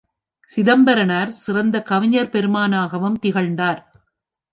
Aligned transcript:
சிதம்பரனார் 0.49 1.31
சிறந்த 1.35 1.81
கவிஞர் 1.81 2.29
பெருமானாகவும் 2.29 3.19
திகழ்ந்தார். 3.19 3.81